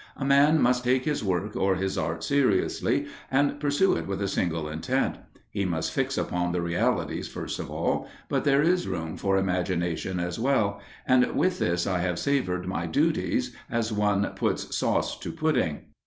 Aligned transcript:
A 0.17 0.25
man 0.25 0.59
must 0.59 0.83
take 0.83 1.05
his 1.05 1.23
work 1.23 1.55
or 1.55 1.75
his 1.75 1.95
art 1.95 2.23
seriously, 2.23 3.05
and 3.29 3.59
pursue 3.59 3.93
it 3.95 4.07
with 4.07 4.19
a 4.23 4.27
single 4.27 4.67
intent; 4.67 5.19
he 5.51 5.63
must 5.63 5.91
fix 5.93 6.17
upon 6.17 6.51
the 6.53 6.61
realities 6.63 7.27
first 7.27 7.59
of 7.59 7.69
all, 7.69 8.07
but 8.27 8.43
there 8.43 8.63
is 8.63 8.87
room 8.87 9.15
for 9.15 9.37
imagination 9.37 10.19
as 10.19 10.39
well, 10.39 10.81
and 11.05 11.35
with 11.35 11.59
this 11.59 11.85
I 11.85 11.99
have 11.99 12.17
savoured 12.17 12.65
my 12.67 12.87
duties, 12.87 13.55
as 13.69 13.93
one 13.93 14.25
puts 14.35 14.75
sauce 14.75 15.19
to 15.19 15.31
pudding. 15.31 15.81